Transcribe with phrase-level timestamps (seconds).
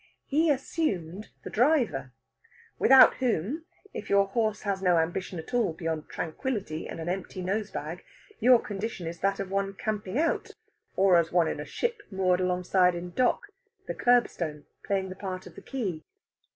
[0.25, 2.11] He assumed the driver,
[2.79, 7.43] without whom, if your horse has no ambition at all beyond tranquillity and an empty
[7.43, 8.03] nosebag,
[8.39, 10.55] your condition is that of one camping out;
[10.95, 13.43] or as one in a ship moored alongside in dock,
[13.85, 16.01] the kerbstone playing the part of the quay.